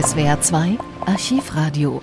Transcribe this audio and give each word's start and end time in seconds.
SWR 0.00 0.40
2 0.40 0.78
Archivradio. 1.06 2.00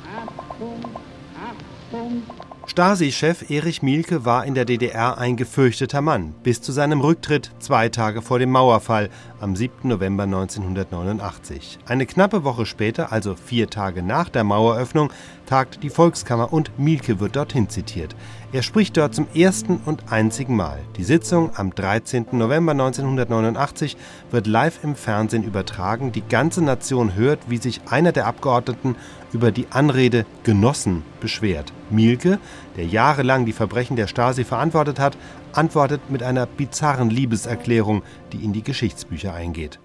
Stasi-Chef 2.66 3.50
Erich 3.50 3.84
Mielke 3.84 4.26
war 4.26 4.44
in 4.44 4.54
der 4.54 4.66
DDR 4.66 5.18
ein 5.18 5.38
gefürchteter 5.38 6.02
Mann, 6.02 6.34
bis 6.44 6.62
zu 6.62 6.74
seinem 6.74 7.00
Rücktritt 7.00 7.52
zwei 7.60 7.88
Tage 7.88 8.22
vor 8.22 8.38
dem 8.38 8.52
Mauerfall 8.52 9.10
am 9.40 9.56
7. 9.56 9.88
November 9.88 10.24
1989. 10.24 11.80
Eine 11.86 12.06
knappe 12.06 12.44
Woche 12.44 12.66
später, 12.66 13.14
also 13.14 13.36
vier 13.36 13.70
Tage 13.70 14.04
nach 14.04 14.28
der 14.28 14.44
Maueröffnung, 14.44 15.14
tagt 15.46 15.82
die 15.82 15.90
Volkskammer 15.90 16.52
und 16.52 16.78
Mielke 16.78 17.22
wird 17.22 17.38
dorthin 17.38 17.70
zitiert. 17.70 18.14
Er 18.56 18.64
spricht 18.64 18.96
dort 18.96 19.14
zum 19.14 19.28
ersten 19.36 19.82
und 19.84 20.14
einzigen 20.14 20.56
Mal. 20.56 20.80
Die 20.96 21.04
Sitzung 21.04 21.52
am 21.58 21.76
13. 21.76 22.28
November 22.32 22.72
1989 22.72 23.98
wird 24.32 24.48
live 24.48 24.82
im 24.82 24.96
Fernsehen 24.96 25.44
übertragen. 25.44 26.14
Die 26.14 26.22
ganze 26.22 26.64
Nation 26.64 27.16
hört, 27.16 27.50
wie 27.50 27.58
sich 27.58 27.82
einer 27.90 28.14
der 28.14 28.28
Abgeordneten 28.28 28.96
über 29.34 29.52
die 29.52 29.68
Anrede 29.72 30.26
Genossen 30.44 31.04
beschwert. 31.20 31.74
Mielke, 31.90 32.40
der 32.78 32.86
jahrelang 32.86 33.46
die 33.46 33.52
Verbrechen 33.52 33.98
der 33.98 34.08
Stasi 34.08 34.46
verantwortet 34.46 35.00
hat, 35.00 35.18
antwortet 35.52 36.10
mit 36.10 36.24
einer 36.24 36.46
bizarren 36.46 37.10
Liebeserklärung, 37.10 38.04
die 38.32 38.38
in 38.38 38.54
die 38.54 38.64
Geschichtsbücher 38.64 39.34
eingeht. 39.34 39.80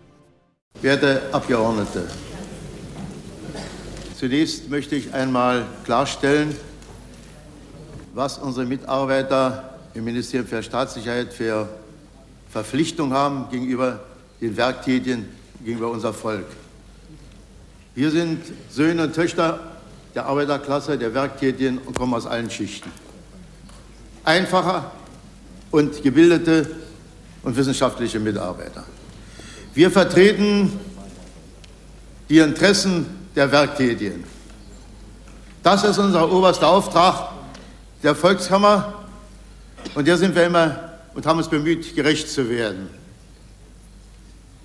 Werte 0.81 1.23
Abgeordnete, 1.33 2.09
zunächst 4.17 4.71
möchte 4.71 4.95
ich 4.95 5.13
einmal 5.13 5.65
klarstellen, 5.85 6.55
was 8.15 8.39
unsere 8.39 8.67
Mitarbeiter 8.67 9.75
im 9.95 10.05
Ministerium 10.05 10.49
für 10.49 10.63
Staatssicherheit 10.63 11.33
für 11.33 11.69
Verpflichtung 12.51 13.13
haben 13.13 13.49
gegenüber 13.51 14.01
den 14.41 14.57
Werktätigen, 14.57 15.29
gegenüber 15.65 15.91
unser 15.91 16.13
Volk. 16.13 16.47
Wir 17.95 18.11
sind 18.11 18.41
Söhne 18.71 19.05
und 19.05 19.15
Töchter 19.15 19.61
der 20.15 20.27
Arbeiterklasse, 20.27 20.99
der 20.99 21.15
Werktätigen 21.15 21.79
und 21.79 21.97
kommen 21.97 22.15
aus 22.15 22.27
allen 22.27 22.51
Schichten. 22.51 22.91
Einfacher 24.25 24.91
und 25.71 26.03
gebildete 26.03 26.69
und 27.43 27.57
wissenschaftliche 27.57 28.19
Mitarbeiter. 28.19 28.85
Wir 29.75 29.91
vertreten 29.91 30.79
die 32.29 32.39
Interessen 32.39 33.07
der 33.37 33.51
Werktätigen. 33.53 34.25
Das 35.63 35.85
ist 35.85 35.99
unser 35.99 36.31
oberster 36.33 36.69
Auftrag 36.69 37.30
der 38.03 38.15
Volkskammer 38.15 38.95
und 39.95 40.07
der 40.07 40.17
sind 40.17 40.35
wir 40.35 40.47
immer 40.47 40.91
und 41.15 41.27
haben 41.27 41.39
uns 41.39 41.49
bemüht, 41.49 41.95
gerecht 41.95 42.31
zu 42.31 42.49
werden. 42.49 42.89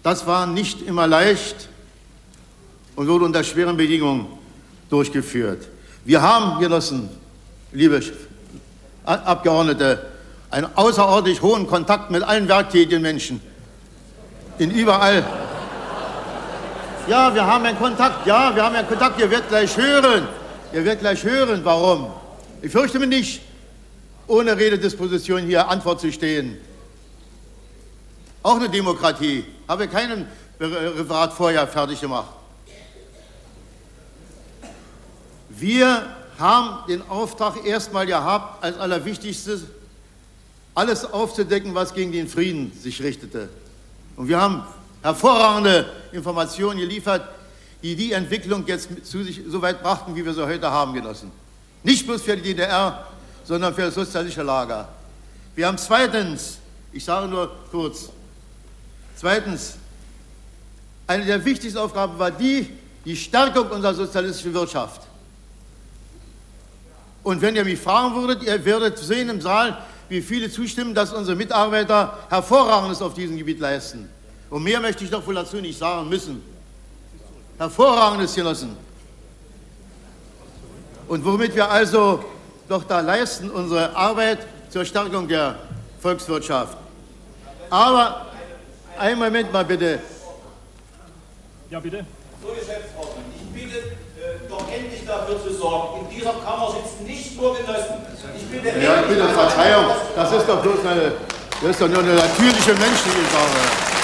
Das 0.04 0.28
war 0.28 0.46
nicht 0.46 0.82
immer 0.82 1.08
leicht 1.08 1.68
und 2.96 3.08
wurde 3.08 3.26
unter 3.26 3.44
schweren 3.44 3.76
Bedingungen 3.76 4.28
durchgeführt. 4.90 5.68
Wir 6.06 6.22
haben, 6.22 6.60
Genossen, 6.60 7.10
liebe 7.72 8.00
Abgeordnete, 9.04 10.06
einen 10.52 10.68
außerordentlich 10.76 11.42
hohen 11.42 11.68
Kontakt 11.68 12.12
mit 12.12 12.24
allen 12.24 12.48
werktätigen 12.48 13.02
Menschen. 13.02 13.42
In 14.60 14.72
überall. 14.72 15.26
Ja, 17.08 17.34
wir 17.34 17.46
haben 17.46 17.66
einen 17.66 17.78
Kontakt, 17.78 18.26
ja, 18.26 18.56
wir 18.56 18.64
haben 18.64 18.76
einen 18.76 18.88
Kontakt, 18.88 19.20
ihr 19.20 19.30
werdet 19.30 19.50
gleich 19.50 19.76
hören. 19.76 20.28
Ihr 20.72 20.86
werdet 20.86 21.02
gleich 21.02 21.24
hören, 21.24 21.62
warum. 21.64 22.12
Ich 22.62 22.72
fürchte 22.72 23.00
mich 23.00 23.10
nicht, 23.10 23.42
ohne 24.28 24.58
Rededisposition 24.58 25.44
hier 25.44 25.68
Antwort 25.68 26.02
zu 26.02 26.12
stehen. 26.12 26.58
Auch 28.42 28.56
eine 28.56 28.70
Demokratie. 28.70 29.46
Habe 29.68 29.88
keinen 29.88 30.28
Referat 30.60 31.34
vorher 31.34 31.68
fertig 31.68 32.02
gemacht. 32.02 32.30
Wir 35.50 36.06
haben 36.38 36.86
den 36.88 37.02
Auftrag 37.10 37.66
erstmal 37.66 38.06
gehabt, 38.06 38.64
als 38.64 38.78
allerwichtigstes, 38.78 39.62
alles 40.74 41.06
aufzudecken, 41.06 41.74
was 41.74 41.94
gegen 41.94 42.12
den 42.12 42.28
Frieden 42.28 42.72
sich 42.80 43.02
richtete. 43.02 43.50
Und 44.18 44.28
wir 44.28 44.40
haben 44.40 44.64
hervorragende 45.02 45.90
Informationen 46.12 46.80
geliefert, 46.80 47.28
die 47.84 47.96
die 47.96 48.12
Entwicklung 48.12 48.66
jetzt 48.68 48.90
zu 49.06 49.24
sich 49.24 49.42
so 49.48 49.62
weit 49.62 49.82
brachten, 49.82 50.16
wie 50.16 50.26
wir 50.26 50.34
sie 50.34 50.46
heute 50.46 50.70
haben, 50.70 50.94
Genossen. 50.94 51.32
Nicht 51.86 52.08
bloß 52.08 52.24
für 52.24 52.36
die 52.36 52.42
DDR, 52.42 53.06
sondern 53.44 53.72
für 53.76 53.84
das 53.84 53.94
sozialistische 53.94 54.42
Lager. 54.42 54.90
Wir 55.54 55.68
haben 55.68 55.78
zweitens, 55.78 56.58
ich 56.92 57.06
sage 57.06 57.28
nur 57.28 57.56
kurz, 57.70 58.10
zweitens, 59.16 59.76
eine 61.06 61.26
der 61.26 61.46
wichtigsten 61.46 61.78
Aufgaben 61.78 62.18
war 62.18 62.32
die, 62.32 62.72
die 63.06 63.16
Stärkung 63.16 63.70
unserer 63.70 63.94
sozialistischen 63.94 64.56
Wirtschaft. 64.56 65.02
Und 67.22 67.40
wenn 67.44 67.56
ihr 67.56 67.64
mich 67.64 67.80
fragen 67.80 68.16
würdet, 68.16 68.42
ihr 68.42 68.66
werdet 68.66 68.98
sehen 68.98 69.30
im 69.30 69.40
Saal, 69.40 69.78
wie 70.10 70.24
viele 70.24 70.50
zustimmen, 70.50 70.96
dass 70.96 71.14
unsere 71.14 71.38
Mitarbeiter 71.38 72.18
Hervorragendes 72.30 73.00
auf 73.04 73.14
diesem 73.14 73.38
Gebiet 73.38 73.60
leisten. 73.60 74.10
Und 74.50 74.64
mehr 74.64 74.80
möchte 74.80 75.04
ich 75.04 75.12
doch 75.12 75.26
wohl 75.28 75.36
dazu 75.36 75.58
nicht 75.58 75.78
sagen 75.78 76.10
müssen. 76.10 76.42
Hervorragendes 77.60 78.34
Genossen. 78.34 78.76
Und 81.08 81.24
womit 81.24 81.56
wir 81.56 81.70
also 81.70 82.24
doch 82.68 82.84
da 82.84 83.00
leisten, 83.00 83.50
unsere 83.52 83.96
Arbeit 83.96 84.40
zur 84.70 84.86
Stärkung 84.86 85.28
der 85.28 85.56
Volkswirtschaft. 86.02 86.78
Aber, 87.70 88.26
einen 88.98 89.20
Moment 89.20 89.54
mal 89.54 89.66
bitte. 89.66 90.00
Ja, 91.70 91.80
bitte. 91.80 92.06
So, 92.42 92.48
Geschäftsordnung. 92.50 93.24
Ich 93.36 93.64
bitte 93.64 93.78
äh, 93.78 94.50
doch 94.50 94.66
endlich 94.72 95.06
dafür 95.06 95.42
zu 95.44 95.54
sorgen, 95.54 96.06
in 96.06 96.18
dieser 96.18 96.34
Kammer 96.34 96.72
sitzen 96.72 97.06
nicht 97.06 97.40
nur 97.40 97.56
Genossen. 97.56 97.96
Ich 98.36 98.46
bitte 98.46 98.80
ja, 98.80 99.02
ich 99.02 99.08
bitte 99.08 99.30
Verzeihung, 99.30 99.86
das 100.16 100.32
ist 100.32 100.48
doch 100.48 100.62
bloß 100.62 100.86
eine, 100.86 101.14
das 101.62 101.72
ist 101.72 101.82
doch 101.82 101.88
nur 101.88 102.00
eine 102.00 102.16
natürliche 102.16 102.74
menschliche 102.74 103.26
Sache. 103.32 103.96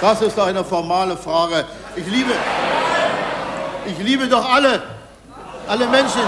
Das 0.00 0.20
ist 0.22 0.36
doch 0.36 0.46
eine 0.46 0.64
formale 0.64 1.16
Frage. 1.16 1.64
Ich 1.96 2.06
liebe, 2.06 2.32
ich 3.86 3.98
liebe 3.98 4.26
doch 4.28 4.52
alle, 4.52 4.82
alle 5.66 5.86
Menschen. 5.86 6.22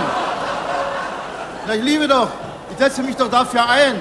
Ich 1.74 1.82
liebe 1.82 2.06
doch, 2.06 2.28
ich 2.70 2.78
setze 2.78 3.02
mich 3.02 3.16
doch 3.16 3.30
dafür 3.30 3.68
ein. 3.68 4.00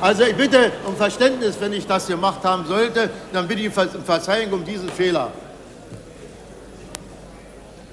Also 0.00 0.24
ich 0.24 0.36
bitte 0.36 0.72
um 0.84 0.96
Verständnis, 0.96 1.56
wenn 1.60 1.72
ich 1.72 1.86
das 1.86 2.06
gemacht 2.06 2.44
haben 2.44 2.66
sollte, 2.66 3.10
dann 3.32 3.46
bitte 3.46 3.62
ich 3.62 3.68
um 3.68 4.04
Verzeihung 4.04 4.52
um 4.52 4.64
diesen 4.64 4.88
Fehler. 4.88 5.30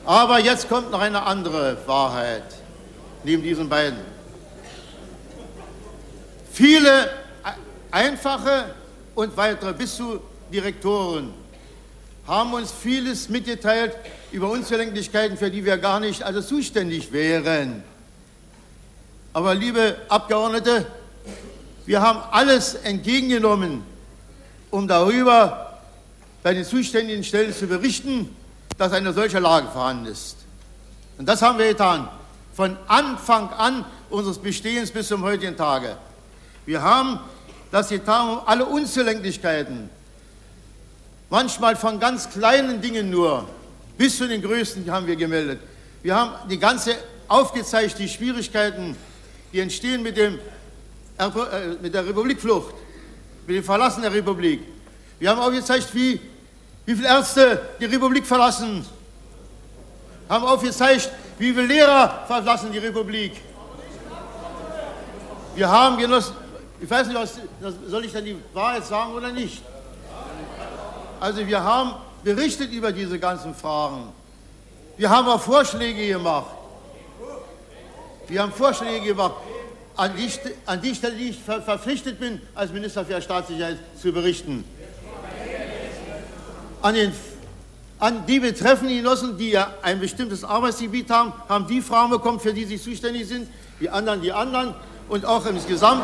Aber 0.06 0.40
jetzt 0.40 0.68
kommt 0.68 0.92
noch 0.92 1.02
eine 1.02 1.22
andere 1.22 1.78
Wahrheit 1.86 2.44
neben 3.24 3.44
diesen 3.44 3.70
beiden. 3.70 4.00
Viele 6.52 7.12
einfache 7.92 8.74
und 9.14 9.38
weitere 9.38 9.74
bis 9.74 9.96
zu 9.96 10.20
Direktoren 10.52 11.34
haben 12.28 12.54
uns 12.54 12.72
vieles 12.72 13.30
mitgeteilt 13.30 13.96
über 14.32 14.50
Unzulänglichkeiten, 14.50 15.38
für 15.38 15.50
die 15.50 15.66
wir 15.66 15.78
gar 15.78 16.00
nicht 16.00 16.24
also 16.24 16.42
zuständig 16.42 17.12
wären. 17.12 17.84
Aber 19.34 19.56
liebe 19.56 19.96
Abgeordnete, 20.10 20.86
wir 21.86 22.02
haben 22.02 22.20
alles 22.32 22.76
entgegengenommen, 22.76 23.84
um 24.70 24.88
darüber 24.88 25.80
bei 26.44 26.54
den 26.54 26.64
zuständigen 26.64 27.24
Stellen 27.24 27.54
zu 27.54 27.68
berichten, 27.68 28.36
dass 28.78 28.92
eine 28.94 29.14
solche 29.14 29.40
Lage 29.40 29.68
vorhanden 29.68 30.06
ist. 30.06 30.38
Und 31.18 31.28
das 31.28 31.42
haben 31.42 31.58
wir 31.58 31.68
getan, 31.68 32.08
von 32.54 32.78
Anfang 32.88 33.50
an 33.50 33.86
unseres 34.10 34.38
Bestehens 34.38 34.92
bis 34.92 35.08
zum 35.08 35.24
heutigen 35.24 35.58
Tage. 35.58 35.98
Wir 36.66 36.82
haben 36.82 37.20
das 37.72 37.90
getan, 37.90 38.30
um 38.30 38.42
alle 38.46 38.66
Unzulänglichkeiten, 38.66 39.90
manchmal 41.30 41.76
von 41.76 42.00
ganz 42.00 42.30
kleinen 42.30 42.82
Dingen 42.82 43.10
nur, 43.10 43.48
bis 43.98 44.18
zu 44.18 44.28
den 44.28 44.42
größten 44.42 44.90
haben 44.92 45.08
wir 45.08 45.16
gemeldet. 45.16 45.60
Wir 46.02 46.16
haben 46.16 46.50
die 46.50 46.58
ganze 46.58 46.96
aufgezeigt, 47.28 48.00
die 48.00 48.10
Schwierigkeiten, 48.10 48.96
die 49.52 49.60
entstehen 49.60 50.02
mit 50.02 50.18
dem 50.18 50.40
äh, 51.20 51.76
mit 51.82 51.94
der 51.94 52.06
Republikflucht, 52.06 52.74
mit 53.46 53.58
dem 53.58 53.64
Verlassen 53.64 54.02
der 54.02 54.14
Republik. 54.14 54.62
Wir 55.20 55.30
haben 55.30 55.42
auch 55.42 55.52
gezeigt, 55.52 55.94
wie, 55.94 56.18
wie 56.86 56.96
viele 56.96 57.10
Ärzte 57.10 57.62
die 57.78 57.86
Republik 57.86 58.26
verlassen. 58.26 58.86
Haben 60.30 60.46
aufgezeigt, 60.46 61.12
wie 61.38 61.52
viele 61.52 61.66
Lehrer 61.66 62.24
verlassen 62.26 62.72
die 62.72 62.78
Republik. 62.78 63.34
Wir 65.56 65.70
haben 65.70 65.98
genossen, 65.98 66.36
ich 66.80 66.90
weiß 66.90 67.08
nicht, 67.08 67.20
was, 67.20 67.36
soll 67.88 68.06
ich 68.06 68.14
dann 68.14 68.24
die 68.24 68.38
Wahrheit 68.54 68.86
sagen 68.86 69.12
oder 69.12 69.30
nicht? 69.34 69.62
Also 71.20 71.46
wir 71.46 71.64
haben 71.64 71.94
berichtet 72.24 72.72
über 72.72 72.92
diese 72.92 73.20
ganzen 73.20 73.54
Fragen. 73.54 74.14
Wir 74.98 75.10
haben 75.10 75.28
auch 75.28 75.42
Vorschläge 75.42 76.08
gemacht. 76.08 76.52
Wir 78.28 78.42
haben 78.42 78.52
Vorschläge 78.52 79.06
gemacht 79.06 79.36
an 79.96 80.12
die, 80.16 80.30
an 80.66 80.82
die 80.82 80.96
Stelle, 80.96 81.16
die 81.16 81.30
ich 81.30 81.40
ver 81.40 81.62
verpflichtet 81.62 82.20
bin, 82.20 82.42
als 82.56 82.72
Minister 82.72 83.04
für 83.06 83.22
Staatssicherheit 83.22 83.78
zu 84.02 84.14
berichten. 84.14 84.64
an, 86.82 86.94
den, 86.94 87.12
an 88.00 88.26
die 88.26 88.40
betreffenden 88.40 88.98
Genossen, 88.98 89.38
die 89.38 89.52
ja 89.52 89.74
ein 89.82 90.00
bestimmtes 90.00 90.44
Arbeitsgebiet 90.44 91.10
haben, 91.10 91.34
haben 91.50 91.68
die 91.68 91.82
Frauen 91.82 92.12
bekommen, 92.12 92.40
für 92.40 92.54
die 92.54 92.64
sie 92.64 92.82
zuständig 92.82 93.28
sind, 93.28 93.50
die 93.82 93.90
anderen 93.90 94.22
die 94.22 94.32
anderen 94.32 94.74
und 95.10 95.26
auch 95.26 95.46
insgesamt. 95.46 96.04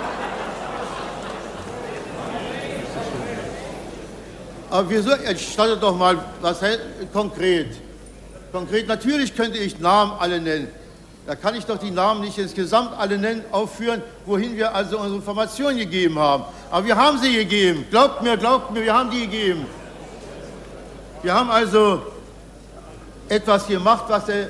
Aber 4.75 4.89
wieso, 4.89 5.11
starte 5.37 5.77
doch 5.77 5.95
mal, 5.95 6.17
was 6.41 6.59
konkret? 7.13 7.77
Konkret, 8.51 8.85
natürlich 8.89 9.33
könnte 9.33 9.57
ich 9.57 9.79
Namen 9.79 10.11
alle 10.19 10.41
nennen. 10.41 10.67
Da 11.25 11.33
kann 11.33 11.55
ich 11.55 11.65
doch 11.65 11.77
die 11.77 11.91
Namen 11.91 12.19
nicht 12.19 12.37
insgesamt 12.37 12.91
alle 12.99 13.17
nennen, 13.17 13.41
aufführen, 13.53 14.01
wohin 14.25 14.57
wir 14.57 14.75
also 14.75 14.97
unsere 14.97 15.15
Informationen 15.15 15.77
gegeben 15.77 16.19
haben. 16.19 16.43
Aber 16.69 16.85
wir 16.85 16.97
haben 16.97 17.17
sie 17.19 17.33
gegeben. 17.33 17.85
Glaubt 17.89 18.21
mir, 18.21 18.35
glaubt 18.35 18.71
mir, 18.71 18.83
wir 18.83 18.93
haben 18.93 19.09
die 19.11 19.21
gegeben. 19.21 19.65
Wir 21.23 21.33
haben 21.33 21.49
also 21.49 22.01
etwas 23.29 23.67
gemacht, 23.67 24.03
was 24.09 24.25
der, 24.25 24.49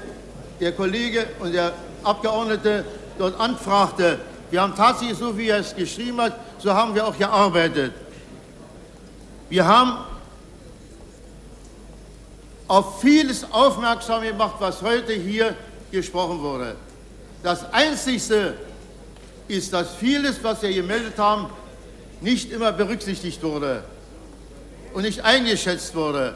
der 0.59 0.71
Kollege 0.71 1.27
und 1.39 1.53
der 1.53 1.71
Abgeordnete 2.03 2.83
dort 3.19 3.39
anfragte. 3.39 4.17
Wir 4.49 4.63
haben 4.63 4.73
tatsächlich, 4.75 5.19
so 5.19 5.37
wie 5.37 5.49
er 5.49 5.59
es 5.59 5.75
geschrieben 5.75 6.19
hat, 6.19 6.33
so 6.57 6.73
haben 6.73 6.95
wir 6.95 7.05
auch 7.05 7.15
gearbeitet. 7.15 7.93
Wir 9.49 9.67
haben 9.67 9.99
auf 12.67 13.01
vieles 13.01 13.51
aufmerksam 13.51 14.23
gemacht, 14.23 14.55
was 14.59 14.81
heute 14.81 15.13
hier 15.13 15.55
gesprochen 15.91 16.39
wurde. 16.41 16.75
Das 17.43 17.71
Einzigste 17.73 18.55
ist, 19.47 19.71
dass 19.71 19.93
vieles, 19.95 20.43
was 20.43 20.61
wir 20.61 20.73
gemeldet 20.73 21.17
haben, 21.17 21.47
nicht 22.21 22.51
immer 22.51 22.71
berücksichtigt 22.71 23.43
wurde 23.43 23.83
und 24.93 25.03
nicht 25.03 25.23
eingeschätzt 25.23 25.93
wurde. 25.93 26.35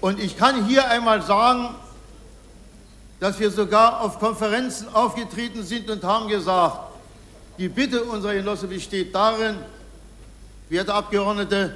Und 0.00 0.20
ich 0.20 0.36
kann 0.36 0.66
hier 0.66 0.88
einmal 0.88 1.22
sagen, 1.22 1.74
dass 3.20 3.38
wir 3.40 3.50
sogar 3.50 4.00
auf 4.00 4.18
Konferenzen 4.18 4.88
aufgetreten 4.94 5.64
sind 5.64 5.90
und 5.90 6.04
haben 6.04 6.28
gesagt, 6.28 6.78
die 7.58 7.68
Bitte 7.68 8.04
unserer 8.04 8.34
Genosse 8.34 8.68
besteht 8.68 9.14
darin, 9.14 9.56
werte 10.68 10.94
Abgeordnete, 10.94 11.74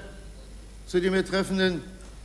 zu 0.86 1.00
den 1.00 1.12
Betreffenden, 1.12 1.82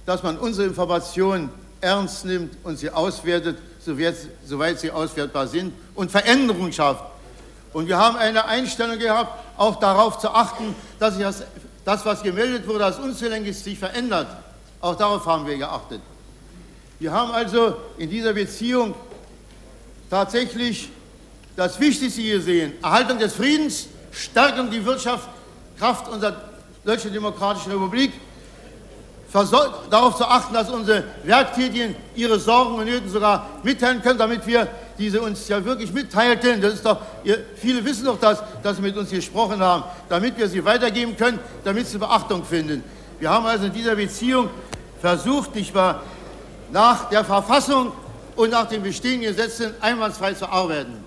dass 0.07 0.23
man 0.23 0.37
unsere 0.37 0.69
Informationen 0.69 1.49
ernst 1.81 2.23
nimmt 2.23 2.55
und 2.63 2.79
sie 2.79 2.89
auswertet, 2.89 3.57
soweit 3.81 4.79
sie 4.79 4.89
auswertbar 4.89 5.47
sind 5.47 5.73
und 5.95 6.09
Veränderungen 6.09 6.71
schafft. 6.71 7.03
Und 7.73 7.89
wir 7.89 7.97
haben 7.97 8.15
eine 8.15 8.45
Einstellung 8.45 8.97
gehabt, 8.97 9.37
auch 9.57 9.75
darauf 9.75 10.17
zu 10.17 10.29
achten, 10.29 10.73
dass 10.97 11.15
sich 11.15 11.23
das, 11.23 11.43
das 11.83 12.05
was 12.05 12.23
gemeldet 12.23 12.65
wurde 12.65 12.85
als 12.85 12.97
unzulänglich, 12.97 13.57
sich 13.57 13.77
verändert. 13.77 14.27
Auch 14.79 14.95
darauf 14.95 15.25
haben 15.25 15.45
wir 15.45 15.57
geachtet. 15.57 15.99
Wir 16.99 17.11
haben 17.11 17.31
also 17.31 17.75
in 17.97 18.09
dieser 18.09 18.31
Beziehung 18.31 18.95
tatsächlich 20.09 20.87
das 21.57 21.77
Wichtigste 21.81 22.23
gesehen. 22.23 22.71
Erhaltung 22.81 23.19
des 23.19 23.33
Friedens, 23.33 23.87
Stärkung 24.11 24.71
der 24.71 24.85
Wirtschaft, 24.85 25.27
Kraft 25.77 26.07
unserer 26.07 26.37
Deutschen 26.85 27.11
Demokratischen 27.11 27.73
Republik, 27.73 28.13
darauf 29.31 30.15
zu 30.17 30.25
achten, 30.25 30.53
dass 30.53 30.69
unsere 30.69 31.03
Werktätigen 31.23 31.95
ihre 32.15 32.39
Sorgen 32.39 32.75
und 32.75 32.85
Nöten 32.85 33.09
sogar 33.09 33.47
mitteilen 33.63 34.01
können, 34.01 34.17
damit 34.17 34.45
wir 34.47 34.67
diese 34.97 35.21
uns 35.21 35.47
ja 35.47 35.63
wirklich 35.63 35.91
mitteilten. 35.93 36.61
Das 36.61 36.75
ist 36.75 36.85
doch, 36.85 36.97
ihr, 37.23 37.37
viele 37.55 37.83
wissen 37.83 38.05
doch 38.05 38.19
das, 38.19 38.41
dass 38.63 38.77
sie 38.77 38.81
mit 38.81 38.97
uns 38.97 39.09
gesprochen 39.09 39.59
haben, 39.59 39.83
damit 40.09 40.37
wir 40.37 40.47
sie 40.47 40.63
weitergeben 40.63 41.15
können, 41.17 41.39
damit 41.63 41.87
sie 41.87 41.97
Beachtung 41.97 42.43
finden. 42.43 42.83
Wir 43.19 43.29
haben 43.29 43.45
also 43.45 43.65
in 43.65 43.73
dieser 43.73 43.95
Beziehung 43.95 44.49
versucht, 45.01 45.55
nicht 45.55 45.73
wahr, 45.73 46.01
nach 46.71 47.09
der 47.09 47.23
Verfassung 47.23 47.91
und 48.35 48.51
nach 48.51 48.67
den 48.67 48.83
bestehenden 48.83 49.29
Gesetzen 49.29 49.73
einwandfrei 49.81 50.33
zu 50.33 50.47
arbeiten. 50.47 51.03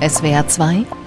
SWR 0.00 0.46
2 0.46 0.86